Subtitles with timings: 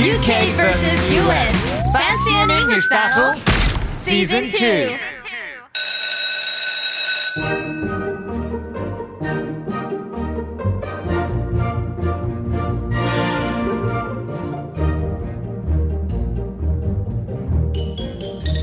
[0.00, 3.38] UK versus US Fancy an English battle
[3.98, 4.96] Season 2.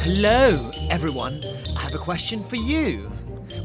[0.01, 1.39] Hello, everyone.
[1.75, 3.11] I have a question for you.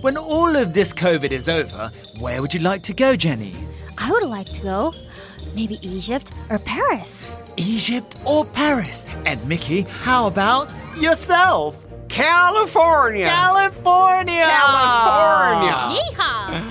[0.02, 3.54] When all of this COVID is over, where would you like to go, Jenny?
[3.96, 4.94] I would like to go.
[5.54, 7.26] Maybe Egypt or Paris.
[7.56, 9.04] Egypt or Paris?
[9.26, 11.76] And Mickey, how about yourself?
[12.08, 13.26] California!
[13.26, 14.44] California!
[14.44, 15.72] California!
[15.96, 16.62] Yeehaw!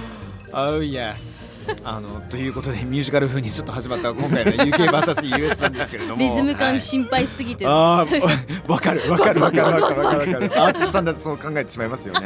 [0.53, 1.51] Oh yes.
[1.83, 12.25] あのということでミュージカル風にちょっと始まった今回の UKVSUS なんですけれどもリズムはい感心配すぎて、あーわかるわかるわかるわかるわかるわかる アーティストさんだとそう考えてしまいますよね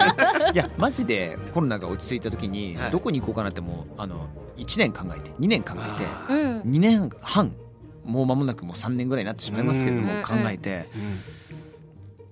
[0.54, 7.54] いやマジでコロナが落ち着いた時にはいどこに行こうかなってもうあの1年考えて2年考えてうん2年半
[8.06, 10.22] もう間もなくもう3年ぐらいになってしまいますけれどもうん。
[10.24, 10.86] 考えて。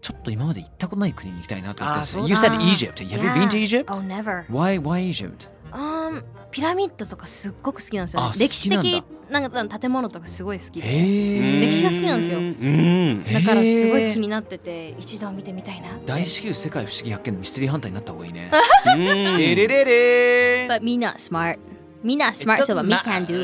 [0.02, 2.28] ちょっと今まで行ったことない国に行きたいなと思ってあーそうだ。
[2.28, 3.86] You said Egypt Have you been to Egypt?
[3.88, 4.44] Oh never.
[4.48, 5.48] Why, why Egypt?
[5.72, 12.38] あーピラミッドとかすっごく好きなんですよ歴史的なんか建物とかすごい好き歴史が好きなんですよ。
[12.38, 13.24] うん。
[13.24, 15.88] だからすごい気になってて一度見てみたいな。
[16.06, 18.52] 大至急世界不思議発見のミステリーハンターになった方がいいね。
[18.86, 19.38] うん。
[19.38, 21.58] テレレレ But me not smart.
[22.04, 23.44] Me not smart so what me can do.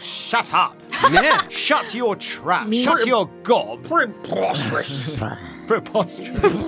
[0.00, 0.76] Shut up!
[1.11, 1.19] ね
[1.49, 2.67] Shut your trap!
[2.67, 3.81] Me- Shut your gob!
[3.87, 5.17] Preposterous
[5.67, 6.65] Preposterous!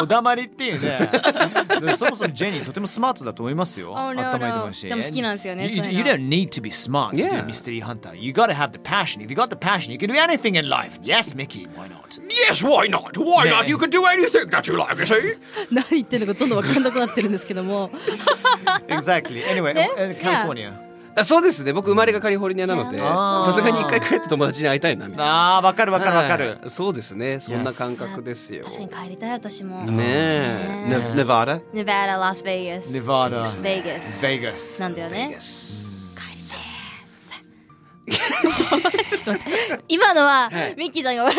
[0.00, 1.10] おだまりっていうね。
[1.80, 3.92] でそもそもジェニーとてもスマートだと思いますよ。
[3.92, 4.84] Oh, no, 頭いいと思うし。
[4.88, 4.96] no.
[4.96, 7.40] でも好きなんですよね You, そういうの you don't need to be smart to do Yeah.
[7.40, 8.14] a mystery hunter.
[8.16, 9.20] You gotta have the passion.
[9.22, 10.98] If you got the passion, you can do anything in life.
[11.02, 12.18] Yes, Mickey, why not?
[12.48, 13.18] Yes, why not?
[13.18, 13.60] Why Yeah.
[13.60, 13.68] not?
[13.68, 15.36] You can do anything that you like, you see?
[15.70, 17.90] 何言ってるのかどんどん分かんなくなってるんですけども
[18.88, 19.42] Exactly.
[19.44, 20.72] Anyway, ね uh, California.
[21.17, 21.73] あそうですね。
[21.73, 25.25] 僕生まれがカリフォルニアなので、さすがに一回帰って友達に会いたいなみたいな。
[25.25, 26.59] ああ、わかるわかるわかる。
[26.61, 26.69] はい。
[26.69, 27.39] そうですね。
[27.39, 28.63] そんな感覚ですよ。
[28.65, 29.31] 確かに帰りたい。
[29.31, 30.85] 私もねえ。
[30.87, 33.61] ねネネバダネバダラスベガス Nevada.
[33.61, 34.79] ベガス Vegas.
[34.81, 35.37] なんだよね。
[38.09, 39.83] ちょっと待って。
[39.89, 41.37] 今のはミッキーさんが悪い。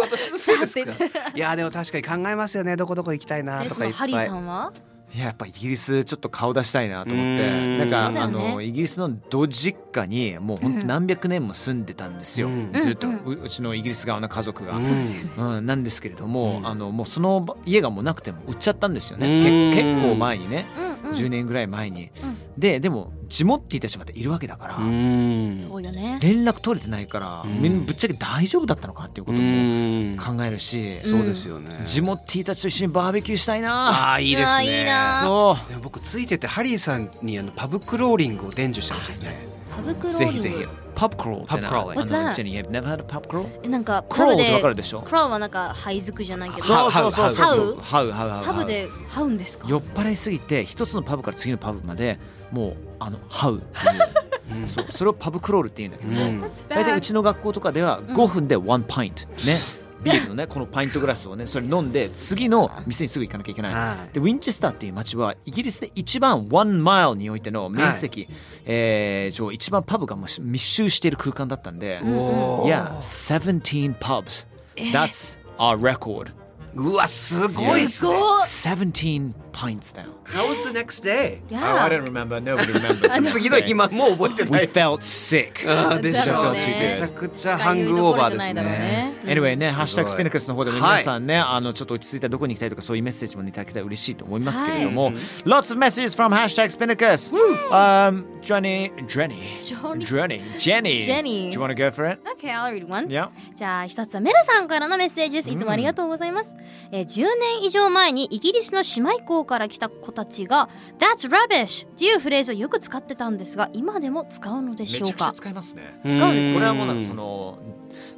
[0.00, 1.32] 私のせいですか？
[1.34, 2.76] いやでも確かに考えますよね。
[2.76, 3.98] どこどこ行きたいなえとかいっぱい。
[3.98, 4.72] ハリーさんは？
[5.14, 7.48] いややっぱイギリスちょっと顔出したいなと思って。
[7.48, 7.78] うん。
[7.78, 8.30] なんか、ね。
[8.30, 12.72] のイギリスのド実家にもう本当何百年も住んでたんですよ、うん。
[12.72, 13.08] ずっと。
[13.08, 14.76] ううちのイギリス側の家族が。
[14.76, 15.56] うん。
[15.56, 16.66] うん、なんですけれども、うん。
[16.66, 20.66] あのもうその家がもうなくても売っちゃったんですよね、結構前にね、
[21.04, 21.16] うんうん。
[21.16, 22.10] 10年ぐらい前に、
[22.58, 25.58] ででも地元って人たちまでいるわけだから、うん。
[25.58, 26.18] そうよね。
[26.22, 27.62] 連絡取れてないから、うん。
[27.62, 30.16] みんなぶっちゃけ大丈夫だったのかなっていうこともうん。
[30.16, 31.82] 考えるし、うんそうですよね。
[31.84, 33.88] 地元ティーたちと一緒にバーベキューしたいな。
[33.88, 34.64] ああいいですね。
[34.64, 35.68] いいなそう。
[35.70, 39.46] でも僕ついててハリーさんにあのパブクローリングを伝授してほしいですね。
[39.70, 40.40] パブクローリング？
[40.40, 40.68] ぜひぜひ。
[40.94, 42.34] パブクロールってな Pub crawling あ What's の that?
[42.34, 43.46] ジェニー Have never had a pub crawl?
[43.62, 45.02] えなんかクローってパブでわかるでしょ？
[45.02, 46.62] クローはなんか灰づくじゃないけど。
[46.62, 47.76] そうそうそうそう。
[47.82, 48.10] ハウ？
[48.10, 49.68] ハウハウハウパブでハウんですか？
[49.68, 52.18] 酔っ払いすぎて一つのパブから次のパブまで
[52.50, 54.68] もうあのハウっていう。
[54.68, 56.12] そうそれをパブクロールって言うんだけど。
[56.12, 56.40] も、うん。
[56.68, 59.26] 大体うちの学校とかでは5分で1パイント。
[59.26, 59.56] ね
[60.02, 63.74] ビールのね このパイントグラスをねそれ飲んで次の店にすぐ行かなきゃいけない。
[63.74, 64.14] はい。
[64.14, 68.26] でウィンチェスターっていう街はイギリスで一番1マイルにおいての面積、
[68.64, 74.46] えー上一番パブがもう密集している空間だったんで、Yeah 17 pubs.
[74.76, 76.32] That's our record.
[76.74, 77.86] うわすごいっすね。
[77.86, 81.40] すごい17よ How was the next day?
[81.50, 95.10] Oh, I don't remember nobody remembers 次の日まもう覚えて We ない felt sick あーでしょめねちゃくちゃハングオーバーですね Anyway ね、ハッシュタグスピナクスの方でも皆さんね、あのちょっと落ち着いたどこに行きたいとかそういうメッセージもいただけたら嬉しいと思いますけれども、
[95.44, 97.34] Lots of messages from hashtag Spinnacus
[97.72, 102.20] um, Jenny Jenny Johnny Jenny Jenny Jenny Do you want to go for it?
[102.38, 103.08] Okay, I'll read one.
[103.08, 105.50] Yeah じゃあ一つはメルさんからのメッセージです。
[105.50, 106.54] いつもありがとうございます。
[106.92, 111.86] えー10年以上前にイギリスの姉妹校から来た子たちが That's rubbish!
[111.86, 115.12] っていうフレーズをよく使ってたんですが今でも使うのでめしょうか？
[115.12, 115.82] ちゃくちゃ使いますね。
[116.08, 116.54] 使うんですね。
[116.54, 117.58] これはもうなんかその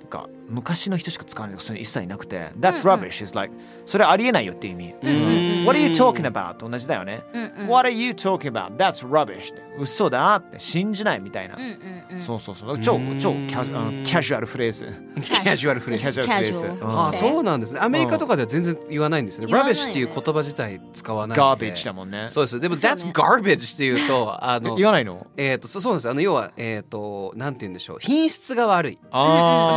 [0.00, 2.48] なんか昔の人しか使わないのそれ一切なくて。
[2.58, 3.22] That's rubbish.
[3.22, 3.54] Is like
[3.84, 4.94] それありえないよっていう意味。
[5.02, 6.56] うんうんうん What are you talking about?
[6.56, 7.22] と同じだよね。
[7.34, 8.76] うんうん What are you talking about?
[8.76, 9.52] That's rubbish.
[9.52, 10.58] って嘘だって。
[10.58, 11.56] 信じないみたいな。
[11.56, 12.78] うんうんうんそうそうそう。
[12.78, 14.86] 超超キャジあのキャジュアルフレーズ
[15.20, 17.80] キャジュアルフレーキャジズュアルフレーズああそうなんですね。
[17.82, 19.52] アメリカとかでは全然言わないんですよね。
[19.52, 22.28] rubbish っていう言葉自体使わない garbage だもんね。
[22.30, 22.58] そうです。
[22.60, 25.26] でも that's garbage っていうとあの言わないの？
[25.36, 26.08] えっとそそうなんです。
[26.08, 27.98] あの要はえっとなんて言うんでしょう。
[28.00, 28.98] 品質が悪い。
[29.10, 29.67] あ garbage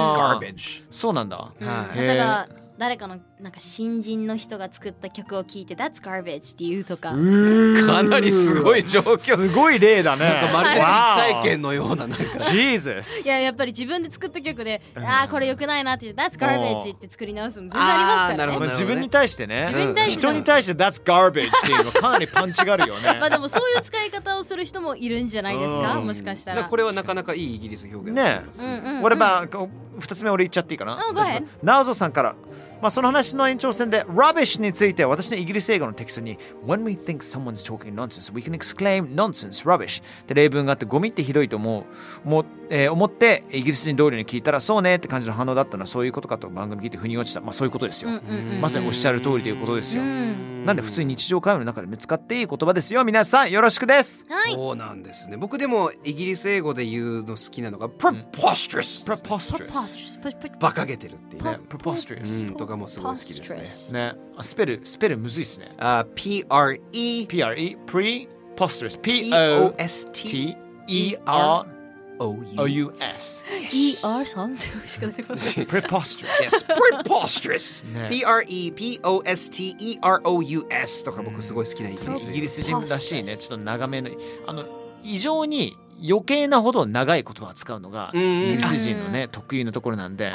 [0.89, 1.51] そうなんだ。
[1.59, 2.47] うんはい例えば
[2.81, 7.11] 誰かのなんか新人の人が作った曲を聴いて That's garbage って言うとか。
[7.11, 7.15] か
[8.01, 9.19] なりすごい状況。
[9.19, 10.25] すごい例だね。
[10.25, 10.85] なんかまるで実
[11.35, 12.39] 体験のようななんか。
[12.51, 18.31] Jesus いややっぱり自分で作った曲でああこれ良くないなって言って That's garbage って作り直すの全然ありますからね。
[18.31, 19.65] あーなるほどまあ自分に対してね。
[19.67, 20.19] 自分に対して。
[20.21, 23.01] 人に対して That's garbage っていうのはかなりパンチがあるよね。
[23.21, 25.97] まあでもそういう使い方をする人もいるんじゃないですか？
[25.97, 26.07] うん。
[26.07, 26.55] もしかしたら。
[26.55, 29.03] だからこれはなかなかいいイギリス表現ねうんうんうん。
[29.03, 29.69] What about
[29.99, 30.93] 二つ目俺言っちゃっていいかな？
[30.93, 32.33] あ go ahead ナオゾさんから
[32.81, 41.85] まあその話の延長線で rubbish について私のイギリス英語のテキストに When we think someone's talking nonsense we can exclaim nonsense rubbish って例文があってゴミってひどいと思う
[42.25, 47.41] 思,、えー思ってイギリス人同僚に聞いたらそうねって感じの反応だったのはそういうことかと番組聞いて腑に落ちた。
[47.41, 53.51] まあそういうことですよ、うんうんうんまさにおっしゃる通りということですよ、うんなんで普通に日常会話の中でも使っていい言葉ですよ皆さん。
[53.51, 54.53] よろしくですはい。
[54.53, 55.37] そうなんですね。
[55.37, 61.57] 僕でもイギリス英語で言うの好きなのが preposterous preposterous 馬鹿げてるっていうね。
[61.67, 62.55] Preposterous うん。
[62.55, 64.13] とかもすごい好きですね。
[64.13, 64.19] ね。
[64.37, 65.69] あスペルスペルむずいっすね。
[65.79, 66.79] あ PRE
[67.27, 71.80] PRE preposterous P-O-S-T-E-R-O-U P-O-S-T-E-R-O-U-S ER
[74.25, 76.27] 三数しか出てこない preposterous.
[76.41, 76.65] Yes,
[77.03, 77.85] preposterous.
[77.91, 79.03] ね P-R-E-P-O-S-T-E-R-O-U-S
[81.03, 83.35] とか僕すごい好きなイギリスイギリス人らしいね。
[83.35, 84.09] ちょっと長めの
[84.47, 84.63] あの
[85.03, 90.33] 異常に余計なほど長い言葉を使うのがイギリス人のね得意なところなんで。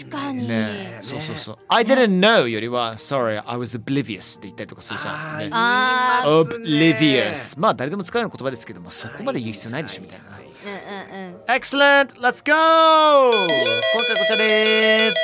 [0.00, 0.48] 確かに。
[0.48, 0.98] ね。
[1.02, 1.58] そうそうそう。
[1.68, 5.38] I didn't know よりは Sorry I was oblivious って言ったりとかするじゃん。
[5.38, 5.50] ね。
[5.52, 12.19] あ Oblivious まあ誰でも使うような言葉ですけどもそこまで言う必要ないでしょみたいな うんうんうん Excellent!
[12.19, 13.47] Let's go!
[13.47, 15.15] 今回こちらです。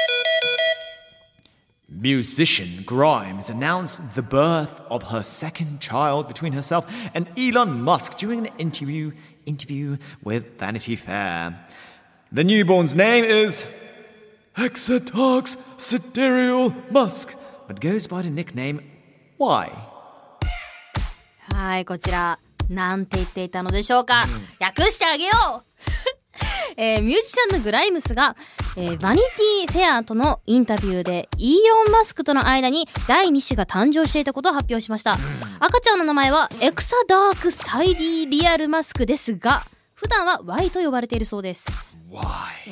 [1.90, 8.40] Musician Grimes announced the birth of her second child between herself and Elon Musk during
[8.46, 9.12] an interview
[9.46, 11.56] interview with Vanity Fair.
[12.32, 13.66] The newborn's name is
[14.58, 17.38] Hexatox Sidereal Musk,
[17.68, 18.82] but goes by the nickname
[19.38, 19.72] Y.
[21.54, 24.25] はいこちら なんて言っていたのでしょうか、
[24.61, 25.69] 訳してあげよう。
[26.77, 28.37] えーミュージシャンのグライムスが、
[28.77, 35.19] えーバニティフェアとのインタビューでイーロン・マスクとの間に第2子が誕生していたことを発表しました、
[35.59, 39.65] 赤ちゃんの名前はエクサダーク・サイディ・リアル・マスクですが
[40.01, 42.23] 普段は Y と呼ばれているそうです Why?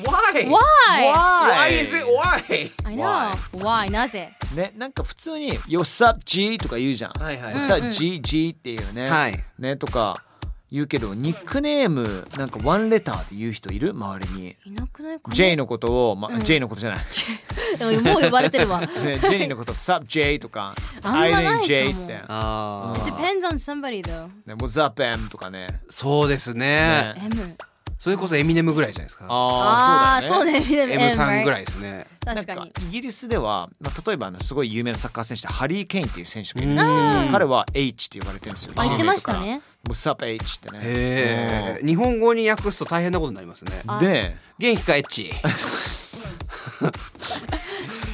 [0.01, 0.47] Why?
[0.47, 1.13] Why?
[1.13, 2.71] Why is it why?
[2.85, 3.91] I know Why?
[3.91, 4.31] なぜ？
[4.55, 7.11] ね、なんか普通に What's up G とか言うじゃん。
[7.21, 9.09] はいはい What's up G G っていうね。
[9.09, 10.23] はいねとか
[10.69, 13.91] 言うけどニックネームなんかワンレターで言う人いる？
[13.93, 14.55] 周りに。
[14.65, 16.99] いなくないかな J のことを、まうん J のことじゃない。
[17.77, 22.21] でももう呼ばれてるわね、ジェニーのこと Sup J とかあんまないかも I J って。
[22.27, 23.06] あー
[23.37, 24.27] Depends on somebody though.
[24.45, 25.29] ね、What's up M?
[25.29, 25.67] とかね。
[25.89, 27.13] そうですね。
[27.15, 27.29] ね。
[27.33, 27.55] M
[27.99, 29.25] それこそエミネムぐらいじゃないですか。
[29.27, 30.65] ああ、そうだよね。
[30.65, 32.05] そうね M, M さんぐらいいですね。
[32.23, 32.71] 確かに。
[32.89, 37.29] イギリスでは、まあ、例えばあのすごい有名なサッカー選手でハリー・ケインっていう選手がいるんですけどうん。
[37.31, 38.73] 彼は H って呼ばれてるんですよ。
[38.75, 39.61] あ言ってましたね。
[39.87, 40.57] What's up H?
[40.57, 40.79] ってね。
[40.83, 43.71] へえ日本語に訳すと大変なことになりますね。
[43.87, 43.99] あ。
[43.99, 45.31] で元気かエッチい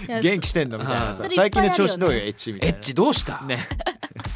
[0.07, 2.75] や元気してんのみたいな最近の調子どうよ H みたいな。
[2.77, 3.41] エッチどうした？
[3.41, 3.59] ね。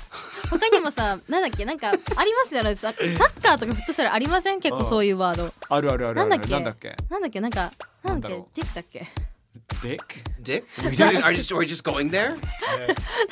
[0.50, 2.00] 他にもさなんだっけなんかあり
[2.34, 2.76] ますよね。
[2.76, 4.60] ササッカーとかフットサルありません？
[4.60, 5.54] 結構そういうワード。
[5.70, 6.16] あるあるある。
[6.16, 6.52] なんだっけ？
[6.54, 6.96] なんだっけ？
[7.10, 7.42] なんだっけ？
[7.42, 8.10] なんかなんだっけ？
[8.10, 8.46] なんだろう。
[8.56, 9.08] ディックだっけ？
[9.82, 10.24] Dick?
[10.42, 10.66] Dick?
[10.82, 10.90] Are
[11.32, 12.36] you just, are you just going there?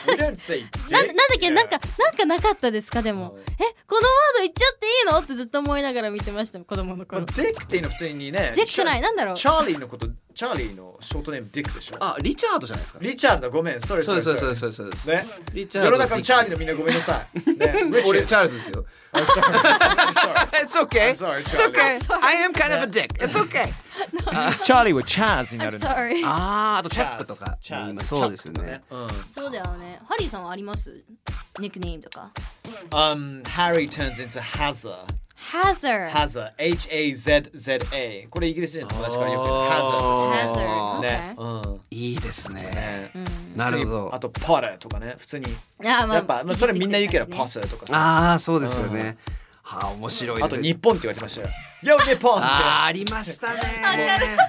[0.08, 1.50] We don't say なんなんだっけ？
[1.50, 3.01] なんかなんかなかったですか？
[3.01, 3.38] でも。
[3.58, 5.20] えこのワード言っちゃっていいの？
[5.20, 6.60] ってずっと思いながら見てました。
[6.60, 7.25] 子供のまあ頃。
[7.25, 9.01] ディックっていうのは普通にねディックじゃない？
[9.01, 9.36] なんだろう。
[9.36, 11.98] チャーリーのことチャーリーのショートネームディックでしょ？
[12.01, 13.00] あリチャードじゃないですか？
[13.01, 13.82] リチャードごめん。
[13.82, 15.25] それそうですそうですそそうですそうです。
[15.25, 15.25] ね？
[15.54, 17.54] リチャード世の中のチャーリーのみんなごめんなさい。
[17.54, 17.74] ね？
[18.06, 18.86] 俺チャールズですよ。
[19.13, 19.42] I'm sorry.
[19.42, 20.65] I'm sorry.
[20.65, 21.12] It's okay.
[21.12, 21.72] I'm sorry, It's Charlie.
[21.72, 23.13] okay I am kind of a dick.
[23.24, 23.72] It's okay
[24.63, 25.95] チャーリーはチャーズにな I'm るんだ。
[25.95, 26.21] Sorry.
[26.25, 27.57] あーあとチャップとか。
[27.61, 28.81] チャーズ今そうですよね。
[29.31, 29.99] そうだよね。
[30.05, 31.03] ハリーさんはあります？
[31.59, 32.31] ニックネームとか。
[32.65, 35.05] うん Um Harry turns into Hazza.
[35.51, 36.53] Hazard Hazza.
[36.57, 39.57] H-A-Z-Z-A これイギリス人の友達からよく言う。
[39.67, 41.33] Hazard ね。
[41.37, 41.81] OK うん。
[41.91, 42.61] いいですね。
[42.63, 43.11] ね。
[43.55, 44.09] なるほど。
[44.13, 45.15] あとポッターとかね。
[45.17, 45.47] 普通に。
[45.83, 47.97] あやっぱまあそれみんな言うけどポパッターとかさ。
[47.97, 49.17] ああそうですよね。
[49.61, 50.45] はあ面白いです。
[50.45, 51.49] あと日本って言われてましたよ
[51.84, 53.60] Yo 日本あーありましたね。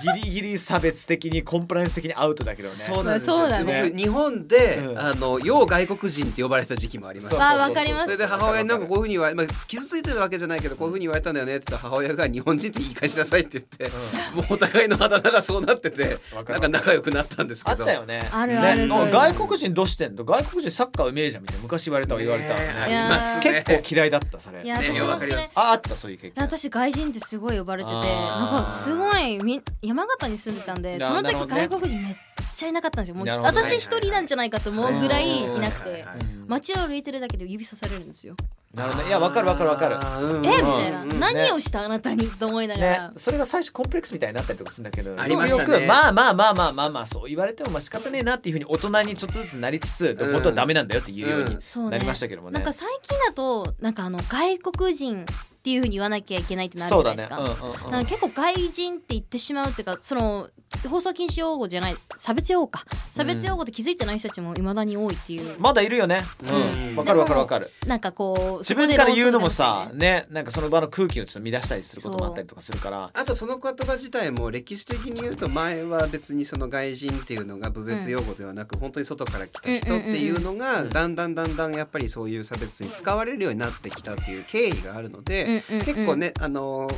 [0.02, 2.76] ギリギリ差別的にコンプライアンス的にアウトだけどね。
[2.76, 3.36] そうなんですよ。
[3.36, 3.90] そうだね。
[3.90, 4.98] 僕日本で、うん。
[4.98, 8.04] あの要外国人って呼ばれた時期もありましたあわかります。
[8.04, 13.96] それで母親になんかこういうふうに言われ、まあ、傷ついてるわけじゃないけどこういうふうに言われたんだよねって言ったら母親が日本人って言い返しなさいって言って、
[14.34, 17.84] もうお互いのあだ名がそうなっててなんか仲良くなったんですあけど。
[17.84, 18.26] ったよね。
[18.32, 18.86] あるある。
[18.86, 20.24] ね外国人どうしてんの？
[20.24, 23.20] 外国人サッカーうめえじゃんみたいな昔言われたわ言われたわね。
[23.42, 24.62] 結構嫌いだったそれ。
[24.64, 25.52] いやね私もねわかります。
[25.54, 26.32] ああったそういう経験。
[26.42, 32.16] 私外人ってすごい呼ばれててなんかすごいみ山形に住んでたんでなその時外国人めっ
[32.54, 33.14] ちゃいなかったんですよ。
[33.14, 36.04] もう私一人なんじゃないかと思うぐらいいなくて
[36.46, 38.34] 街を歩いてるだけで指さされるんですよ。
[38.74, 39.08] なるほどね。
[39.08, 39.96] いやわかるわかるわかる。
[39.96, 41.02] えみたいな。
[41.02, 42.86] うん何をしたあなたにと思いながね。
[42.88, 45.72] ら、それが最初コンプレックスみたいになったりとかするんだけどありましたね。
[45.72, 55.24] よくまあまあまあまあまあまあそう言われてもまあ仕方ねえなっていうふうに大人にちょっとずつなりつつうん本当はダメなんだよっていうようにそうねなりましたけどもねなんか最近だとなんかあの外国人
[55.66, 57.38] っていうふうに言わなきゃいけないってなるじゃないですか。
[57.38, 57.42] ね。
[57.42, 57.90] うんうんうん。
[57.90, 60.48] なんか結構外人って言ってしまうっていうかその
[60.88, 62.84] 放送禁止用語じゃない差別用語か。
[63.10, 66.22] 差別用語って気づいてない人たちもいまだに多いっていう、まだいるよね。
[66.48, 66.90] うん。
[66.90, 66.96] うん。
[66.96, 67.72] わかるわかるわかる。
[67.84, 70.42] なんかこう自分から言うのもそさねな。
[70.42, 73.10] んかその場の空気をちょっと乱したりすることもあったりとかするから。
[73.12, 86.88] あとその言葉自体も歴史的に言うと前は別にその外人っていうのが部別用語ではなく、本当に外から来た人っていうのがだんだんだんだんやっぱりそういう差別に使われるようになってきたっていう経緯があるので、結構ねあの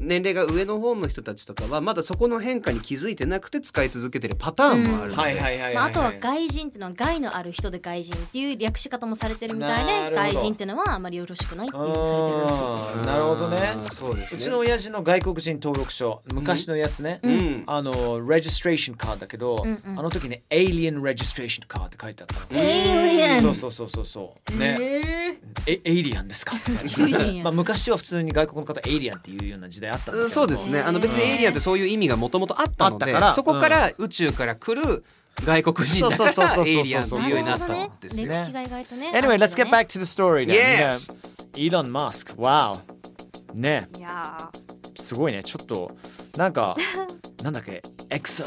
[0.00, 12.06] 年齢が上の方の人たちとかはまだそこの変化に気づいてなくて使い続けてるパターンもあるので、あ、あとは外人っていうのは害のある人で外人っていう略し方もされてるみたいで外人っていうのはあまりよろしくないっていうされてる
[12.42, 13.58] らしいですうんなるほどね。
[13.92, 14.38] そうですね。
[14.38, 17.64] うちの親父の外国人登録書昔のやつね、うん。
[17.66, 19.98] あのレジストレーションカードだけど、うんうん。
[19.98, 24.56] あの時ねエイリアンレジストレーションカードって書いてあったの、エイリアンそうそうそうそうそう。
[24.56, 24.78] ね、
[25.66, 26.56] えエイリアンですか？
[27.42, 35.04] まあ昔は普通に外国の方エイリアンっていうような時代あったんだけどうんそうですねあの別にエイリアンってそういう意味がもともとあったのであったからそこから宇宙から来る
[35.44, 38.24] 外国人だからエイリアンっていうようになったんですね。
[38.24, 40.54] 歴史が意外とね Anyway, let's get あ back to the story then.
[40.54, 41.12] Yes.
[41.54, 42.34] Elon Musk.
[42.36, 42.80] Wow.
[43.54, 44.50] ねるよねいや
[44.98, 45.42] すごいね。
[45.42, 45.90] ちょっと、
[46.36, 46.76] なんか、
[47.42, 48.44] なんだっけ、Exa、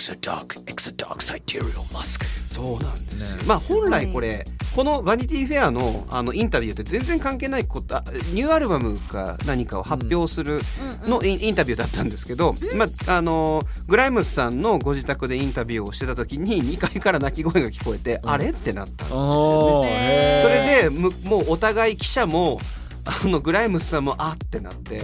[0.00, 1.62] Sidereal
[1.94, 2.24] Musk。
[2.48, 3.38] そうなんですよ。
[3.46, 10.60] まあ本来これこのバニティフェアのあのインタビューって全然関係ないことあニューアルバムか何かを発表する
[11.04, 18.50] のインインタビューだったんですけど、まああのグライムスさんのご自宅でインタビューをしてた時に2階から泣き声が聞こえて、あれ？
[18.50, 20.38] ってなったんですよね。
[20.42, 22.60] それでむもうお互い記者も
[23.04, 25.02] あのグライムスさんもあってなって、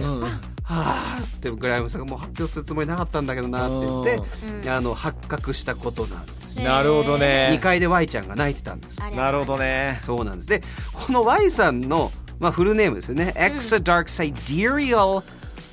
[0.67, 4.15] はあってグライムスさんがもう発表するつもりなかったんだけどなって言って、
[4.63, 6.69] うんあの発覚したことなんですよ。
[6.69, 7.59] なるほど2ね。
[7.61, 8.99] 階で Y ちゃんが泣いてたんです。
[8.99, 9.97] なるほどね。
[9.99, 10.49] そうなんです。
[10.49, 13.33] で、この Y さんの、まあ、フルネームですよね。
[13.37, 15.23] Exa Dark Sidereal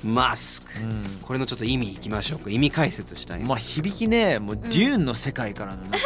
[0.05, 0.63] Musk、
[1.23, 2.49] これのちょっと意味いきましょうか。
[2.49, 3.39] 意味解説したい。
[3.39, 5.97] まあ響きね、もうデューンの世界からのなんか、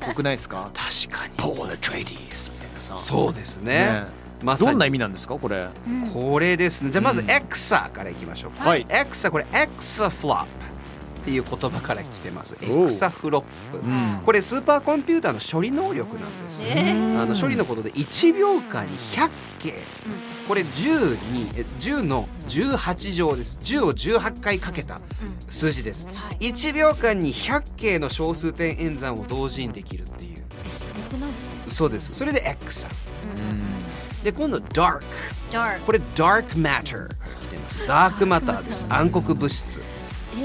[0.00, 0.70] ぽくないですか？
[0.74, 1.32] 確かに。
[1.36, 2.94] ポーラ・トレイディーズみたいなさ。
[2.94, 3.74] そうですね。
[3.74, 4.04] ね
[4.42, 4.70] まさに。
[4.70, 5.68] どんな意味なんですかこれ？
[6.12, 6.90] これですね。
[6.90, 7.26] じゃあまずうん。
[7.26, 8.68] Exa からいきましょうか。
[8.68, 8.86] はい。
[8.86, 10.46] Exa これ Exa Flop っ
[11.24, 12.56] ていう言葉から来てます。
[12.62, 13.42] お Exa フロッ
[13.72, 13.78] プ。
[13.78, 14.22] ん。
[14.24, 16.62] これスーパーコンピューターの処理能力なんです。
[16.64, 17.22] えー。
[17.22, 19.30] あの処理のことで1秒間に100
[19.60, 19.74] 件、
[20.46, 23.58] これ10にえ10の18乗です。
[23.60, 25.00] 10を18回かけた
[25.48, 26.06] 数字です、
[26.38, 30.38] 1秒間に100件の小数点演算を同時にできるっていう。
[30.70, 31.70] すごくないですか？
[31.70, 32.14] そうです。
[32.14, 32.90] それで X さん
[34.22, 35.02] で今度 Dark
[35.52, 37.86] ダーこれ Dark Matter から来てます。
[37.86, 38.86] ダークマターです。
[38.88, 39.80] 暗黒物質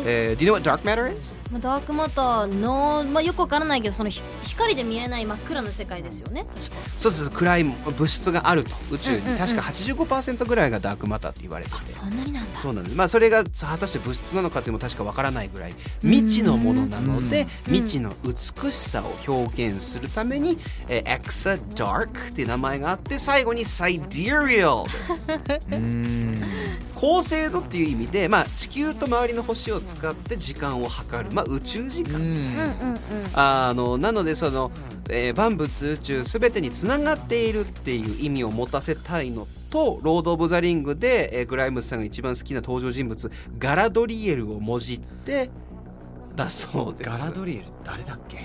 [0.05, 1.35] えー、Do you know what dark matter is?
[1.51, 6.43] まあダークマターの、まあ、よくわからないけどそのひ光で見えない真っ暗な世界ですよね。
[6.43, 6.75] 確か。
[6.97, 9.37] そうそうそう暗い物質があると宇宙に、うんうんうん。
[9.39, 11.77] 確か85%ぐらいがダークマターって言われてて。
[11.87, 12.55] そんなになんだ。
[12.55, 12.95] そうなんです。
[12.95, 20.57] まあそれがさ果たして物質なのかっていうのも確かわからないぐらい未知のものなので未知の美しさを表現するために、
[20.89, 25.29] えー、エクサダークっていう名前があって最後にサイディリアルです
[27.03, 32.47] 高精度っていう意味で、まあ、地球と周りの星を使って時間を測る、まあ、宇宙時間、うんうんうん。
[33.33, 34.71] あのなのでその、
[35.09, 43.29] えー万物宇宙すべてにつながっているっていう意味を持たせたいのと「ロード・オブ・ザ・リングで」えーグライムスさんが一番好きな登場人物
[43.59, 45.49] ガラドリエルをもじって
[46.37, 47.19] だそうです。
[47.19, 48.37] ガラドリエル誰だっけ？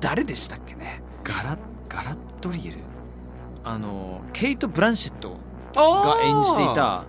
[0.00, 1.02] 誰でしたっけね？
[1.22, 1.58] ガラ
[1.90, 2.78] ガラドリエル？
[3.64, 5.36] あのケイト・ブランシェット
[5.74, 7.04] が演じていた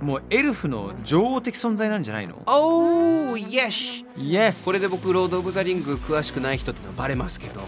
[0.00, 2.34] もうエルフの女王的存在なんじゃないの？
[2.46, 4.64] おーイエス ?Yes.
[4.64, 7.60] これで僕「ロード・オブ・ザ・リング」詳しくない人っていうのはバレますけど。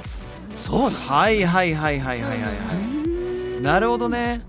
[0.56, 2.48] そうはいはいはいはいはいはいは
[3.58, 4.40] いなるほどね。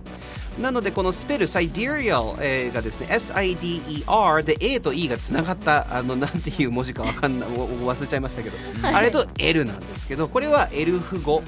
[0.61, 11.41] なのでこのスペルサイディリアル、えーがですね SIDER で A と E がつながったあのなんていう文字かわかんない おお忘れちゃいましたけど、あれと L なんですけどこれはエルフ語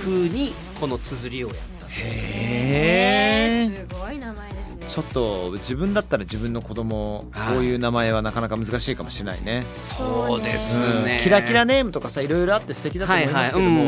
[0.00, 4.86] 風にこの綴りをやったそうですへえすごい名前ですね。
[4.88, 7.54] ちょっと自分だったら自分の子供はい。
[7.54, 11.04] こういう名前はなかなか難しいかもしれないね、そうですうん。
[11.04, 13.84] ねキラキラネームとかさいろいろあって素敵だと思いますけども、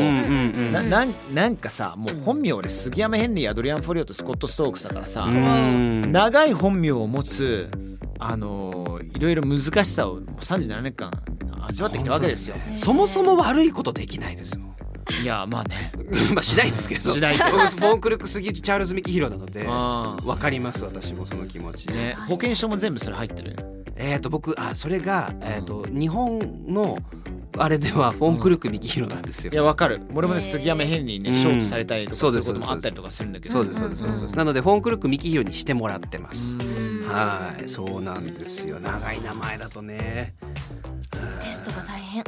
[0.71, 6.11] ななんなんかさもう本名俺杉山ヘンリーアドリアン・フォリオとスコット・ストークスだからさ、うん。
[6.11, 7.69] 長い本名を持つ
[8.19, 11.11] あのーいろいろ難しさをもう37年間
[11.67, 12.55] 味わってきたわけですよ。
[12.75, 14.70] そもそも悪いことできないですもん
[15.21, 15.91] いやまあね。
[16.33, 17.09] まあしないですけど。
[17.09, 23.55] しない僕フォンクルック杉内チャールズ・ミキヒロなのであわかります私もその気持ち、ね保険証も全部それ入ってる？
[23.95, 26.97] えっ、と僕あそれがえっ、と日本の
[27.57, 29.51] あれではフォンクルック・ミキヒロなんですよ。
[29.51, 30.01] いやわかる。
[30.13, 31.35] 俺もね杉山ヘンリーにねうん。
[31.35, 33.51] 勝負されたりとかそういうこともあったりとかするんだけど。
[33.51, 34.19] そうですそうですそうです。
[34.19, 36.57] そうですなのでフォンクルック・ミキヒロにしてもらってます。
[36.57, 37.67] はい。
[37.69, 38.79] そうなんですよ。
[38.79, 40.33] 長い名前だとね。
[41.43, 42.23] テストが大変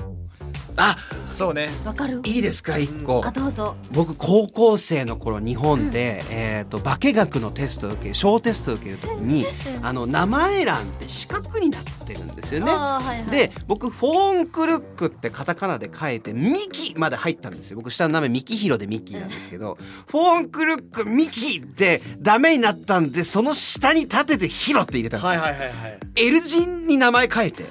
[0.75, 1.69] あそうね。
[1.85, 2.21] わかる？
[2.25, 3.21] いいですか一個。
[3.25, 3.75] あどうぞ。
[3.91, 9.45] 僕高校生の頃日本で、えー、と化学のテストを受ける小テストを受ける時に
[9.81, 12.71] あの名前欄って四角になってるんですよね。
[12.71, 13.31] はいはい。
[13.31, 17.77] で僕フォーンクルックってカタカナで書いてミキまで入ったんですよ。
[17.77, 19.77] 僕下の名前ミキヒロでミキなんですけど
[20.07, 25.41] フォーンクルックミキでダメになったんでその下に立ててヒロって入れたんですよ。
[25.41, 25.99] はいはいはいはい。
[26.15, 27.65] L 字に名前変えて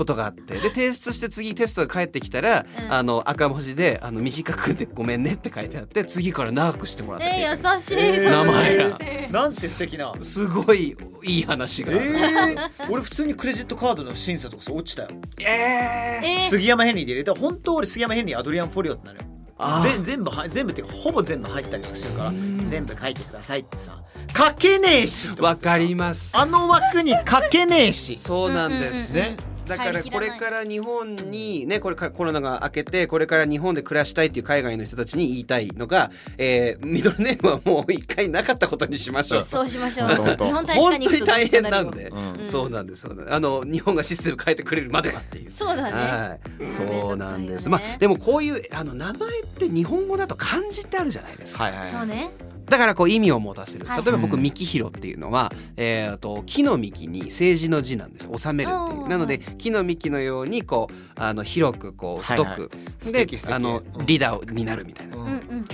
[0.00, 0.54] ことがあって。
[0.54, 2.92] で提出して次テストが返ってきたら、うん。
[2.92, 7.26] あの赤文字であの短くてごめんねって書いてあって次から長くしてもらった。
[7.28, 8.98] えー、優しい、名前が。
[8.98, 10.14] 先生なんて素敵な。
[10.22, 11.92] すごいいい話が。
[11.92, 12.56] えー、
[12.88, 15.08] 俺普通にクレジットカードの審査とかさ落ちたよ。
[15.38, 15.46] えー。
[15.46, 16.48] えー。
[16.48, 19.24] 杉山ヘンリーで入れた本当俺杉山ヘンリーアドリアン・フォリオってなのよ。
[19.58, 19.98] あー。
[19.98, 22.32] ぜ全部は全部っていうかほぼ全部入ったりとかしてるから
[22.68, 24.00] 全部書いてくださいってさ。
[24.34, 26.38] 書けねえしわかります。
[26.38, 27.18] あの枠に書
[27.50, 28.16] けねえし。
[28.16, 29.18] そうなんです。
[29.18, 29.36] うんうんうん。
[29.36, 39.44] ねだからこれから日本にねこれからコロナが明けてこれから日本で暮らしたいっていう海外の人たちに言いたいのが、えー、ミドルネームはもう一回なかったことにしましょう。
[39.44, 40.08] そうしましょう。
[40.08, 41.90] 本当日本大使本館に大変なん。
[41.90, 43.06] で、うんそうなんです。
[43.28, 45.50] あの日本がシステム変えてくれるまではっていう。
[45.50, 47.66] そうだね、はい、そうなんです。
[47.66, 51.64] ねまあでもこういうあの名前って日本語だと漢字ってあるじゃないですか。
[51.64, 51.88] はいはい。
[51.88, 52.30] そうね
[52.70, 53.84] だからこう意味を持たせる。
[53.84, 58.28] 例はいえば僕ミキヒロっていうのは、えー、と木の幹に政治の字なんです。
[58.34, 59.02] 収めるっていう。
[59.02, 65.16] うんなので木の幹のようにこうあの広くこう太く、はいはい素であのうんリーダーになるみたいな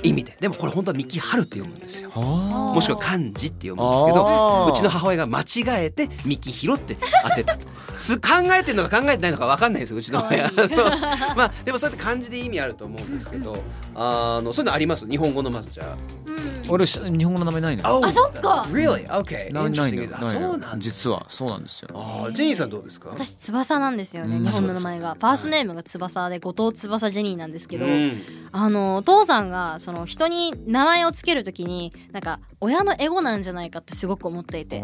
[0.02, 0.38] 意味で。
[0.40, 2.11] でもこれ本当はミキハルって読むんですよ。
[2.14, 4.70] あもしくは漢字って読むんですけど。
[4.72, 5.44] うちの母親が間違
[5.85, 6.96] えてミキヒロって
[7.28, 7.66] 当てたと。
[7.98, 10.50] す考えてるのか考えてないのか分かんないですようちの親。
[11.37, 13.59] まあでもそうやって漢字で意味あると思うんですけど、
[13.94, 15.06] あのそういうのあります？
[15.09, 15.96] 日本語のまずじゃあ。
[16.26, 17.96] うん俺し日本語の名前ないのよ。
[17.99, 18.66] Oh, あそっか。
[18.70, 19.07] Really?
[19.09, 19.53] Okay.
[19.53, 19.99] なないの Interesting.
[19.99, 20.09] あよ。
[20.09, 20.81] ないそうなん。
[20.81, 21.90] 実はそうなんですよ。
[21.94, 23.11] あージェニーさんどうですか？
[23.11, 24.44] 私翼なんですよね、うん。
[24.44, 25.14] 日本の名前が。
[25.14, 28.22] ファーストネームが翼で後藤翼ジェニーなんですけど、うん。
[28.53, 34.83] あのお父さんがその人に名前をつけるときになんか親のエゴなんじゃないかってすごく思っていて。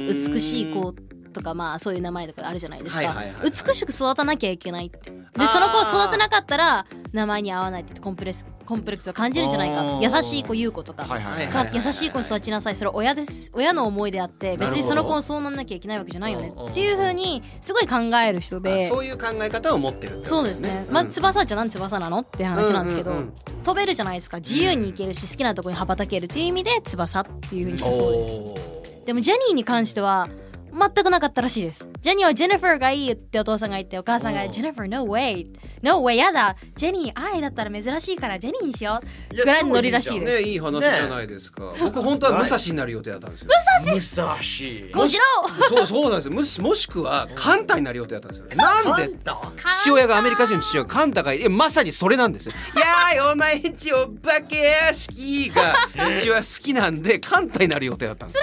[0.00, 0.94] 美しい子
[1.32, 5.10] とかまあそういう名前とかあるじゃないですか、美しく育たなきゃいけないって。
[5.10, 9.98] でその子を育てなかったら名前に合わないってコンプレスコンプレックスを感じるんじゃないか。
[10.00, 11.06] 優しい子優子とか、
[11.72, 12.76] 優しい子に育ちなさい。
[12.76, 23.12] それは親です親の思いであって別にその子をそうなんなきゃいけないわけじゃないよねうんっていうふうにすごい考える人あでそういう考え方を持ってるってことそうですね、まあ翼じゃなんで翼なのって話なんですけど、
[23.64, 24.38] 飛べるじゃないですか。
[24.38, 28.44] 自由に行けるし好きなところに羽ばたけるっていう意味で翼っていうふうにしたそうです。
[29.06, 30.28] でもジェニーに関しては
[30.72, 31.88] 全くなかったらしいです。
[32.00, 35.46] ジェニーはジェニファーがいいってお父さんが言ってお母さんがジェニファー no way.
[35.82, 36.56] No way やだ。
[36.76, 39.00] ジェニー愛だったら珍しいからジェニーにしよ
[39.32, 39.34] う。
[39.36, 40.42] ぐらいのノリらしいです。
[40.42, 43.48] ねいい話じゃないですか、僕本当は武蔵になる予定だったんですよ。
[43.48, 44.36] 武蔵！
[44.92, 45.68] 小次郎！
[45.68, 46.32] そうそうなんですよ。
[46.32, 48.46] もしもしくはカンタになる予定だったんですよ。
[48.56, 49.16] なんで？
[49.24, 49.40] だ
[49.82, 52.52] 父親がアメリカ人の父親がカンタがいえまさにそれなんですよ
[53.14, 55.74] 「やーいお前んちお化け屋敷」が
[56.20, 58.38] 父親好きなんでカンタになる予定だったんです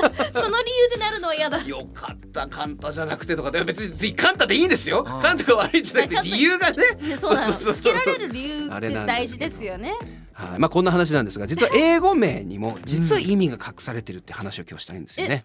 [0.32, 1.62] その理由でなるのは嫌だ。
[1.62, 3.50] よかったカンタじゃなくてとか。
[3.50, 5.04] で別に次カンタでいいんですよ。
[5.04, 6.76] カンタが悪いんじゃなくて理由がね。
[7.00, 7.74] ねそうそうそうそう。
[7.74, 9.94] つけられる理由って大事ですよね。
[10.32, 10.58] はい。
[10.58, 15.44] まあこんな話なんですが実は英語名にも実は意味が隠されてるって話を今日したいんですよね、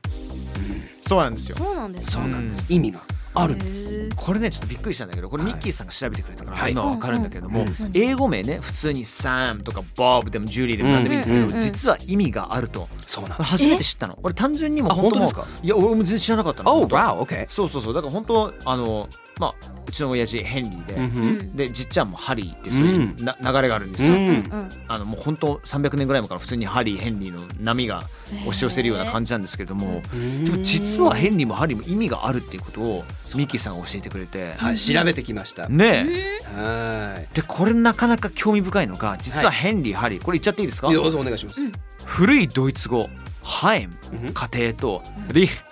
[1.08, 1.58] そうなんですよ。
[1.58, 2.14] そうなんですか。
[2.14, 2.66] そうなんです。
[2.70, 3.02] 意味が
[3.36, 3.56] ある。
[3.56, 5.54] んですこれねちょっとびっくりしたんだけどこれはい。
[5.54, 6.72] ミッキーさんが調べてくれたからはい。
[6.72, 12.88] 今わかるんだけども、英語名ね普通にサムとかボブでもジュリーでも何でもいいんですけど、実は意味があると。
[13.06, 14.16] そうなん初めて知ったの。
[14.16, 17.94] これ単純にもあ本当もう本当ですいや俺も全然知らなかったの Oh wow okay そうそうそう。
[17.94, 19.54] だから本当あのまあ
[19.88, 21.56] うちの親父ヘンリーで、うん。
[21.56, 24.20] でじっちゃんもハリーってそういうな、流れがあるんですよ、うん。
[24.20, 28.04] うんあのもう本当300年ぐらい前から普通にハリーヘンリーの波が
[28.42, 30.02] 押し寄せるような感じなんですけれども、
[30.44, 33.04] でも実はヘンリーもハリーも意味があるっていうことを
[33.36, 35.70] ミッキーさんが教えてくれて、はい調べてきました。
[35.70, 37.36] ねえ、はい。
[37.36, 40.22] でこれなかなか興味深いのが実はヘンリー、ハリー。
[40.22, 40.92] これ言っちゃっていいですか？
[40.92, 41.62] どうぞお願いします、
[42.06, 43.10] 古いドイツ語
[43.44, 43.94] ハエム
[44.24, 44.34] うん。
[44.34, 45.64] 家庭とリヒ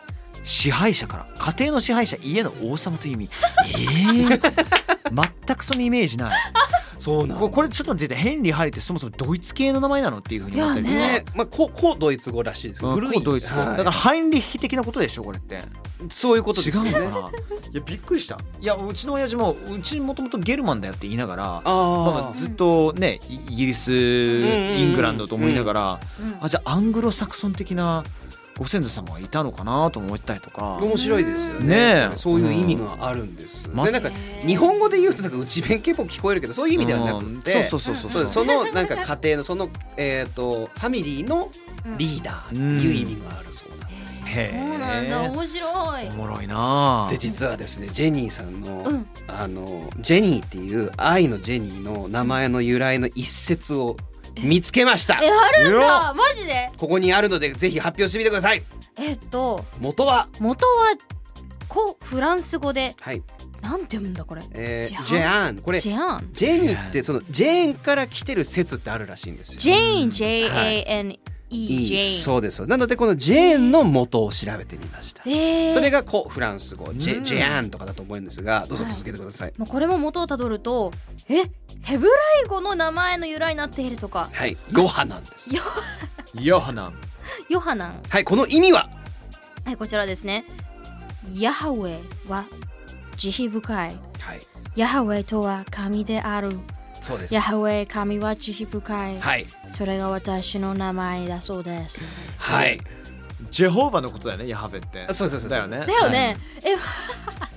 [0.43, 3.29] 支配者から家庭の支配者家の王様という意味。
[3.65, 6.39] えー、全くそのイメージない。
[6.99, 11.25] そうなんここれちょっと待ってヘンリー・ハリーってそもそもドイツ系の名前なのっていうふうに思ったりね。
[11.35, 15.59] まあこ古ドイツ語らしいですけどうん古い古ドイツ語、はいだからハインリッヒ的なことでしょこれって。
[16.09, 16.91] そういうことですね。
[16.91, 17.29] うのかな？
[17.29, 17.31] い
[17.73, 18.37] やびっくりした。
[18.59, 26.37] いやうちの親父もうちもともとゲルマンだよって言いながらまあ、ずっとねイイギリスイングランドと思いながら、うん。
[26.41, 28.05] あじゃあアングロサクソン的な
[28.57, 30.77] ご先祖様がいたのかなと思ったりとか。
[30.81, 31.67] 面白いですよね。
[31.67, 32.17] ねえ。
[32.17, 33.83] そういう意味があるんです、うん。
[33.83, 34.09] でなんか
[34.45, 38.11] 日本語で言うとなんか内弁慶っぽく聞こえるけどそういう意味ではなくて、うんそうそうそう。
[38.11, 41.49] そうそのなんか家庭のそのえっ、とファミリーの
[41.97, 44.59] リーダーっていう意味があるそうなんです、へえ。
[44.59, 46.07] そうなんだ面白い。
[46.09, 47.07] おもろいな。
[47.07, 49.05] あで実はですねジェニーさんの、うん。
[49.27, 53.97] あのジェニーっていう愛のジェニーの名前の由来の一節を
[54.41, 55.19] 見つけました。
[55.21, 56.71] えあるんだマジで？
[56.77, 58.63] ここにあるのでぜひ発表してみてください。
[58.97, 60.27] えっと元は？
[60.39, 60.95] 元は
[61.71, 63.23] 古フランス語ではい、
[63.61, 64.43] なんて読むんだこれ？
[64.53, 65.57] えー、ジェアン？
[65.57, 66.29] これジェアン。
[66.33, 69.59] ジェニーってそのジェーンから来てる説ってあるらしいんですよ。
[69.59, 71.19] ジェーン J-A-N-E
[71.53, 72.65] いいジェーンそうです。
[72.65, 75.73] なのでこのジェーンの元を調べてみました、えー。
[75.73, 77.23] それが古フランス語ジェ,、うん。
[77.23, 79.53] ジェアンとかだと思うんですがどうぞ続けてください。
[79.57, 80.91] まあこれも元をたどると
[81.29, 81.43] え
[81.81, 82.13] ヘブラ
[82.45, 84.29] イ語の名前の由来になっているとか。
[84.33, 84.57] はい。
[84.71, 85.53] ヨハなんです。
[85.55, 85.61] ヨ
[86.41, 86.93] ヨハナン。
[87.49, 88.01] ヨハナン。
[88.09, 88.89] はいこの意味は？
[89.65, 90.45] はいこちらですね。
[91.35, 92.45] ヤハウェは
[93.15, 93.87] 慈悲深い。
[93.87, 93.99] はい。
[94.75, 96.57] ヤハウェとは神である
[97.03, 97.33] そうです。
[97.33, 99.19] ヤハウェ神は慈悲深い。
[99.19, 102.79] はいそれが私の名前だそうですはい。
[103.51, 105.05] ジェホーバのことだよねヤハベって。
[105.13, 105.49] そうそうそうそう。
[105.49, 105.85] だよね。
[105.85, 106.37] だよね、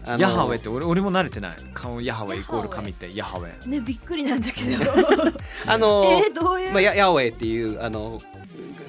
[0.05, 1.57] あのヤハウェって俺俺も慣れてない。
[1.73, 4.93] 顔ヤハウェイコール神ってヤハウェえねびっくりなんだけど。
[5.67, 8.21] あのえーどういう、まあ、ヤヤオエっていうあの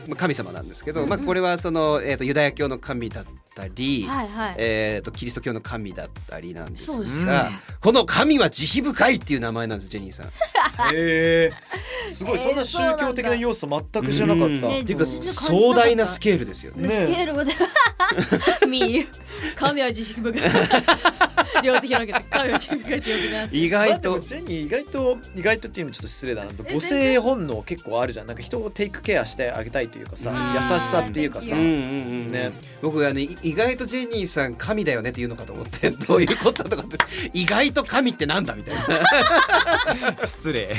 [0.08, 3.26] まあ神様なんですけど、まあ、これはその、えー、とユダヤ教の神だっ
[3.58, 4.56] たり、はいはい。
[4.60, 7.60] えー、とキリスト教の神だったりなんですがね。
[7.82, 10.28] この神は慈悲深いっていう名前なんですジェニーさん。
[10.94, 11.52] へえ
[12.08, 16.90] すごいえーそんな宗教的な要素全く知らなかった、っていうか壮大なスケールですよね。
[16.90, 17.54] スケールで
[19.56, 20.42] 神は慈悲深い
[21.64, 28.28] 両手広げて神は慈悲深いって呼びな意まあ外とジェニー意外と意外とっていうのもちょっと失礼だなえ母性本能結構あるじゃん。
[28.28, 30.54] なんか人をテイクケアしてあげたいというかさうん。
[30.54, 31.56] 優しさっていうかさ。
[31.56, 31.74] ううんうんう
[32.28, 32.32] ん。
[32.32, 32.52] ね。
[32.82, 36.98] 僕はねい意外とジェニーさん神だよねって言うのかと思って どういうこととかって。
[37.34, 40.18] 意外と神ってなんだみたいな。
[40.26, 40.76] 失礼。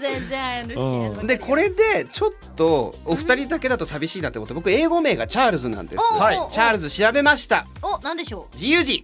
[0.00, 6.04] 全然でこれでちょっとお二人だけだと寂しいなって思って僕英語名がチャールズなんです。
[6.52, 7.66] チャールズ調べました。
[7.82, 9.02] おなんでしょ自由人。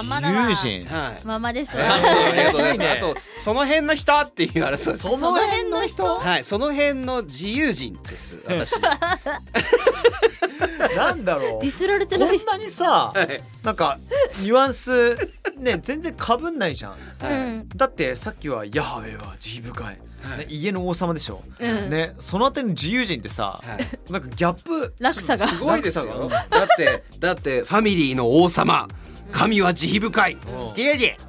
[0.00, 0.84] うママだわ友人。
[0.86, 1.26] はい。
[1.26, 2.72] ママですあありがとうございます。
[2.72, 5.08] いいねあとその辺の人っていうあれそうです。
[5.08, 6.04] その辺の人？
[6.04, 8.42] はい、その辺の自由人です。
[8.46, 8.74] 私。
[10.96, 11.62] なんだろう。
[11.62, 12.38] ディスられてこない。
[12.38, 13.42] んなにさはい。
[13.62, 13.98] なんか
[14.40, 15.16] ニュアンス
[15.56, 16.92] ね全然かぶんないじゃん。
[16.92, 16.96] う
[17.64, 17.68] ん。
[17.74, 19.98] だってさっきはヤハウェは慈悲深い、
[20.38, 21.90] ね、家の王様でしょ、うん。
[21.90, 24.12] ねそのあたりの自由人ってさ、はい。
[24.12, 25.46] なんかギャップ落差が。
[25.46, 26.28] すごいですよ。
[26.28, 28.88] だってだってファミリーの王様、
[29.32, 30.32] 神は慈悲深い。
[30.34, 31.26] うん自由人。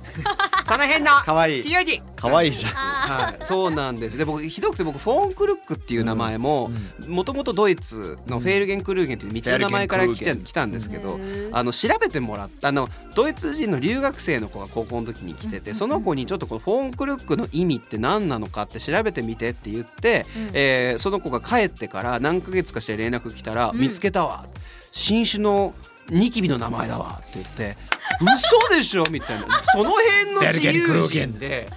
[0.66, 1.60] その辺の かわい。
[1.60, 2.72] い強い字かわいいじゃん。
[2.74, 4.18] はい、そうなんです。
[4.18, 6.72] で僕ひどくて僕フォーンクルックっていう名前も
[7.08, 11.20] もともとドイツのフェールゲンクルーゲンっていう道の名前から来て来たんですけど
[11.52, 24.46] あの調べてもらったあのドイツ人の留学生の子が高校の時に来ててその子にちょっとこのフォーンクルックの意味って何なのかって調べてみてって言って、えーその子が帰ってから何ヶ月かして連絡来たら「見つけたわ」
[24.92, 25.74] 新種の
[26.10, 27.78] ニキビの名前だわって言って
[28.22, 29.62] 「嘘でしょ?」みたいな。
[29.64, 31.70] その辺の自由人で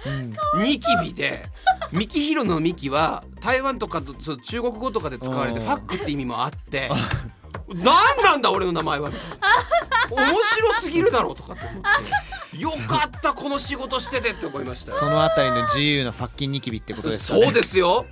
[0.57, 1.49] ニキビで
[1.91, 5.65] ミキヒロのミキは台湾とかとそう中国語とかで使われてうん。
[5.65, 6.89] ファックって意味もあって
[7.67, 10.31] 何なんだ俺の名前はみたいな。
[10.31, 11.83] 面白すぎるだろうとかって思っ
[12.51, 17.45] てよかったこの仕事しててって思いましたそのあたりの自由なファッキンニキビってことですかね。
[17.45, 18.05] そうですよ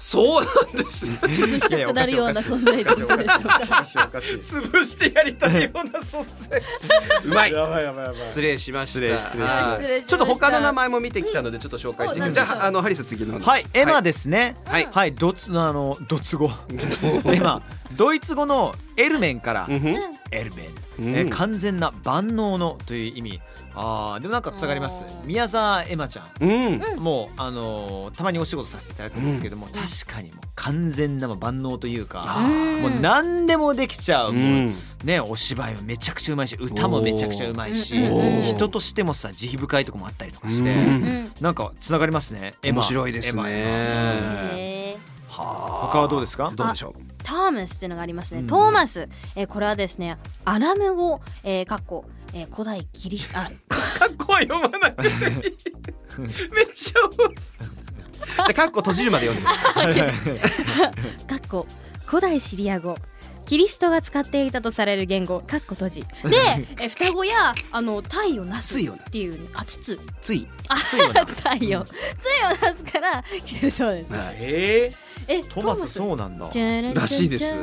[0.00, 1.10] そうなんです。
[1.20, 6.62] 潰したくなるような存在でしょうか潰してやりたいような存在。
[7.22, 7.52] うまい。
[7.52, 8.16] やばいやばいやばい。
[8.16, 9.18] 失礼しました。
[10.06, 13.38] ちょっと他の名前も見てきたのでちょっと紹介してじゃああのハリス次の。
[13.38, 14.56] はい、エマですね。
[14.64, 14.88] はい。
[14.90, 16.50] はい、ドツあのドツ語。
[17.30, 17.62] エマ、
[17.96, 19.66] ドイツ語のエルメンから
[20.30, 21.16] エルメン、うん。
[21.16, 23.40] えー完全な万能のという意味。
[23.74, 25.04] ああ、でもなんかつながります。
[25.24, 26.26] 宮沢エマちゃん。
[26.40, 26.98] うん。
[26.98, 32.38] もうあのーたまにお仕事させていただくんですけども、確かにもう完全なまあ万能というか、
[32.82, 34.32] もう何でもできちゃう。
[34.32, 34.72] もう
[35.04, 37.96] ねお芝居もめちゃくちゃうまいし、歌もめちゃくちゃうまいし、
[38.44, 40.78] 人としてもさ慈悲深いとこもあったりとかして、うん。
[40.78, 41.30] うん。
[41.40, 42.54] なんかつながりますね。
[42.62, 44.96] 面白いですね。
[45.28, 46.52] 他はどうですか？
[46.54, 46.94] どうでしょ
[47.30, 48.40] トーマスっていうのがありますね。
[48.40, 48.46] うん。
[48.48, 54.94] トーマス、えーこれはですね、アラム語、えー、かっこ、えー古代キリあ、うカッコは読まないい
[56.52, 57.34] めっちゃ面白い。
[57.34, 60.40] じゃあカッコ閉じるまで読んで。
[61.26, 61.66] かっこ
[62.04, 62.96] 古代シリア語。
[63.46, 66.00] キリストが使っていたとされる言語、かっこ閉じ。
[66.02, 66.06] で、
[66.80, 70.48] えー双子やあの太陽なすついよねっていうね、あつつ、つい。
[70.68, 71.48] あついをなす。
[71.48, 71.94] 太陽、つい
[72.44, 74.12] をなすから来てるそうです。
[74.14, 74.92] え
[75.28, 76.48] え、トマスそうなんだ。
[76.94, 77.54] らしいです。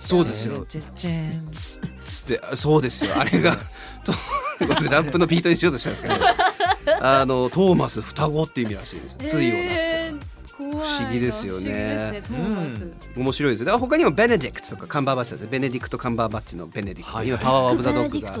[0.00, 0.64] そうですよ。
[0.66, 0.80] つ
[2.04, 3.12] つってそうですよ。
[3.16, 3.56] あれが
[4.04, 4.12] と
[4.90, 6.14] ラップのビートにしようとしたんですけど。
[7.00, 9.16] あのトーマス双子っていう意味らしいです。
[9.18, 12.22] ついをなすと不思議ですよね
[13.16, 13.66] 面白いですよ。
[13.66, 15.48] だから他にもベネディクトとかカンバーバッチですね。
[15.50, 17.16] ベネディクトカンバーバッチのベネディクト。
[17.18, 17.28] はい。
[17.28, 18.32] 今パワーオブザドッグが。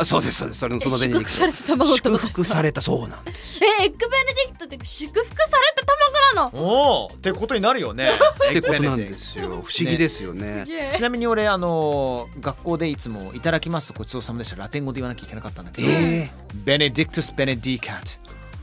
[0.00, 0.60] あそうですそうです。
[0.60, 1.30] それのそのベネディクト。
[1.36, 2.28] 祝福された卵ってことですか？
[2.28, 3.38] 祝福されたそうなんです。
[3.80, 6.50] えエッグベネディクトって祝福された卵なの。
[6.54, 8.10] おおってことになるよね。
[8.50, 9.48] ってことなんですよ。
[9.48, 10.64] 不思議ですよね。
[10.92, 14.56] ちなみに俺あのー学校でいつもいただきますとごちそうさまでした。
[14.56, 18.10] ラテン語で言わなきゃいけなかったんだけど、えベネディクトス・ベネディカト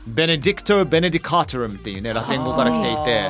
[0.06, 3.28] ベネディクト・ベネディカトルムっていうねラテン語から来ていて、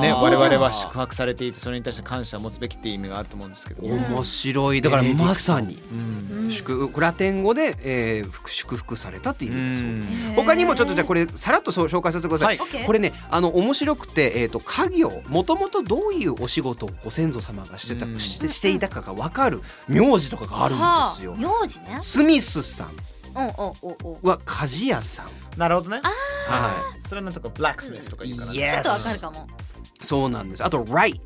[0.00, 4.80] ね、我々は宿泊されていてそれに対して感謝を持つべきっていう意味があると思うんですけど、え面白い。
[4.80, 5.78] だからまさに。
[5.92, 6.50] うん。
[6.50, 10.28] 祝ラテン語で、えー、祝福されたっていう意味だそうです。
[10.28, 10.34] うん。
[10.34, 12.58] 他にもちょっとじゃあこれさらっとそう紹介させてください。
[12.58, 12.84] はい。
[12.84, 18.18] これねあの面白くてえっ、と家業もともとどういうお仕事をご先祖様がしてた、うん。
[18.18, 21.32] してしていたかがわかる名字とかがあるんですよ。
[21.32, 21.96] はあ名字ね。
[21.98, 22.88] スミスさん。
[23.36, 24.28] うんうんうんうん。
[24.28, 25.58] は鍛冶屋さん。
[25.58, 26.00] なるほどね。
[26.02, 29.48] はそれなんとかブラックスミスとか言うから、ね、ちょっとわかるかも。
[29.77, 29.77] い。
[30.02, 30.64] そうなんです。
[30.64, 31.20] あとライト。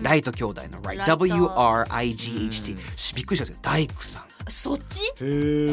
[0.00, 0.98] ライト兄弟のライト。
[0.98, 2.78] ライト W R I G H T うん。
[3.16, 3.58] びっくりしたんですよ。
[3.62, 5.12] 大工さん、そっち？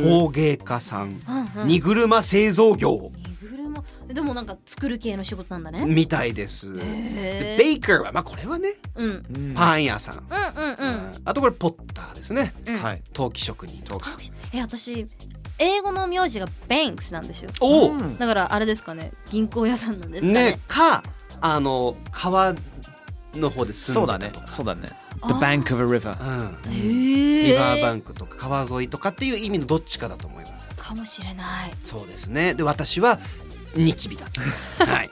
[0.03, 1.19] 工芸家さん、
[1.55, 1.67] うんうん。
[1.67, 3.11] 荷車製造業。
[3.15, 3.83] 荷車？
[4.07, 5.85] でもなんか作る系の仕事なんだね。
[5.85, 6.75] みたいです。
[6.75, 9.07] でベイカーはまあこれはね、うん。
[9.07, 9.49] うん。
[9.49, 10.15] うんパン屋さん。
[10.15, 12.53] うんうんあとこれポッターですね。
[12.67, 12.77] うん。
[12.77, 13.03] はい。
[13.13, 13.83] 陶器職人。
[13.83, 14.09] とか。
[14.53, 15.07] え私
[15.57, 17.51] 英語の名字がベンクスなんですよ。
[17.61, 17.91] おお。
[17.91, 18.17] うん。
[18.17, 19.11] だからあれですかね。
[19.29, 20.33] 銀行屋さんなんですかね。
[20.33, 21.03] ねか
[21.41, 22.55] あの川
[23.35, 24.47] の方で住そうんだねでたとか。
[24.47, 24.89] そうだね。
[25.21, 26.71] あ The ー bank of a river うん。
[26.71, 30.69] へリえバーバンクとか川沿いとかっていう意味のどっちかだと思います。
[30.75, 31.71] かもしれない。
[31.83, 32.53] そうですね。
[32.53, 33.19] で私は
[33.75, 34.25] ニキビだ。
[34.85, 35.09] はい。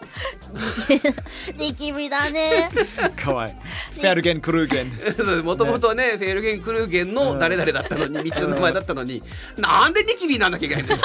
[1.57, 2.69] ニキビだね。
[3.17, 3.55] かわいい。
[3.95, 5.43] フェルゲン・クルーゲン。
[5.43, 9.21] もともとねフェルゲン・クルーゲンの誰々だったのに道の名前だったのに
[9.57, 11.01] なんでニキビなんなきゃいけないんでね。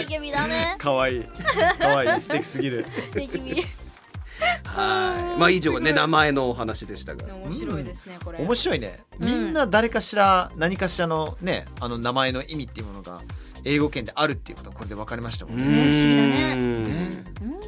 [0.00, 0.76] ニキビだね。
[0.78, 1.24] かわいい。
[1.78, 2.20] かわいい。
[2.20, 2.86] 素敵すぎる。
[3.14, 3.64] ニキビ
[4.74, 5.38] はい。
[5.38, 7.24] まあ以上ね名前のお話でしたが。
[7.34, 13.20] 面白いですねこれ面白いねうんみんな誰かしら何かしらのねあの名前の意味っていうものが
[13.64, 17.64] 英語圏であるっていうことはこれで分かりましたもんね不思議だねうん。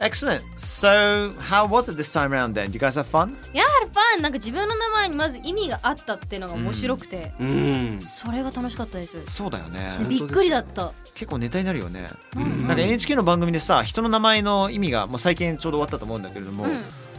[0.00, 2.70] Excellent so how was it this time around then?
[2.70, 3.34] Do you guys have fun?
[3.52, 7.98] やはりファンなんか自分の名前にまず意味があったっていうのが面白くて、うん。
[8.00, 12.06] それが楽しかったですそうだよねでびっくりだった結構ネタになるよね。
[12.36, 12.68] うん。
[12.68, 16.70] なんか NHK の番組でさ人の名前の意味がもう最近ちょうど終わったと思うんだけれども、うん。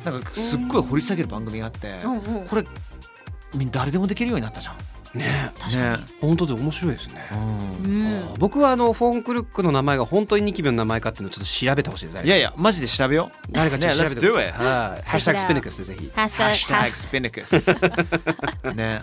[0.05, 2.47] なんかすっごい掘り下げる番組があって、うんうん。
[2.47, 2.65] これ
[3.53, 5.17] みんな誰でもできるようになったじゃん。
[5.17, 5.51] ね。
[5.59, 7.27] 確かに、本当で面白いですね。
[7.33, 8.21] うん。
[8.37, 12.25] 僕はあのフォンクルックの名前が本当にニキビの名前かっていうのをちょっと調べてほしいです。
[12.25, 13.51] いやいやマジで調べよう。
[13.51, 14.37] 誰かちょっと調べてほしい。
[14.37, 14.51] ね。
[14.55, 16.11] ハッシュタグスピニクスでぜひ。
[16.15, 19.01] ハッシュタグ Hashtag Spinnacus ね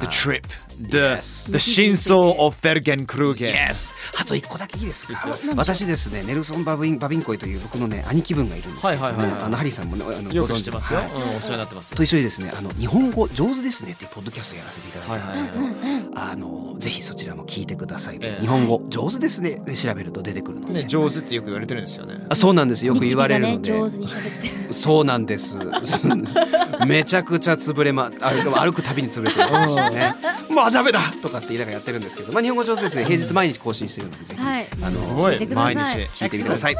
[0.00, 0.46] The trip.
[0.78, 1.50] The, Yes.
[1.50, 3.92] the 真相 of Fergen Kruger Yes。
[4.20, 5.14] あと一個だけいいですか？
[5.56, 8.86] 私ですね、ネルソンバビンバビンコイという僕のね兄貴分がいるんです。
[8.86, 9.42] はいはいはいはい。
[9.42, 11.10] あのハリーさんもねあのよご存知く知ってますよ、はい。
[11.10, 11.94] うん、お世話になってます。
[11.96, 16.30] と一緒にですね、あの日本語上手ですねっていうポッドキャストやらせていただいてるんですけど、はい。
[16.32, 18.20] あのぜひそちらも聞いてください。
[18.20, 19.60] 日本語上手ですね。
[19.64, 20.74] で調べると出てくるので。
[20.82, 22.24] ね上手ってよく言われてるんですよね。
[22.28, 22.94] あそうなんですよ。
[22.94, 23.72] く言われるので。
[23.72, 25.58] 上手に喋ってるそうなんです。
[26.86, 29.54] めちゃくちゃ潰れま歩く歩くたびに潰れてます
[29.90, 30.14] ね。
[30.50, 33.04] まあダメだとかって言いながらやってるんですけど、まあ日本語上手ですね。
[33.04, 34.68] 平日毎日更新してるのでぜひ、はい。
[34.84, 36.76] あの毎日聞いてみてください。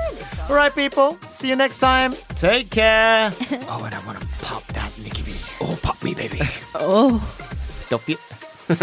[0.48, 1.16] Alright people.
[1.30, 2.12] See you next time.
[2.34, 3.32] Take care.
[3.70, 5.32] Oh, and I wanna pop that Nicki B.
[5.61, 6.40] Oh, pop me, baby.
[6.80, 7.20] おお
[7.90, 8.18] ドッピ
[8.72, 8.76] や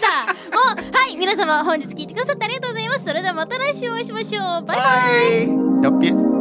[0.00, 0.26] だ。
[0.52, 1.16] もうはい。
[1.16, 3.04] 皆様本日聞いてくださってありがとうございます。
[3.04, 4.64] それではまた来週お会いしましょう。
[4.64, 6.39] バイバイ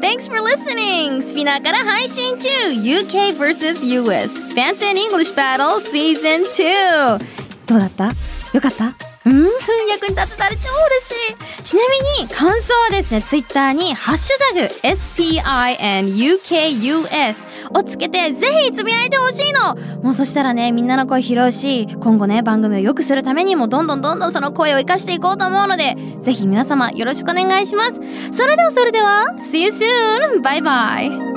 [0.00, 1.22] Thanks for listening!
[1.22, 7.18] スピナーから配信中 !UK vs.US Fancy and English Battle Season 2!
[7.66, 9.43] どうだったよかった うん
[9.89, 16.57] 役に立てたら超嬉しいちなみに感想はですね、ツイッターにハッシュタグ SPINUKUS
[17.77, 27.99] をつけてぜひつぶやいてほしいのもうそしたらね、みんなの声拾うし、今後ね、番組を良くするためにもどんどんどんどんその声を生かしていこうと思うので、ぜひ皆様よろしくお願いします。
[28.31, 30.41] それではそれでは、See you soon!
[30.41, 31.36] バイバイ